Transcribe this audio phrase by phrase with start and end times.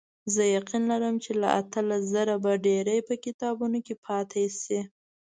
[0.33, 4.79] زه یقین لرم چې له اتلس زره به ډېرې په کتابونو کې پاتې شي.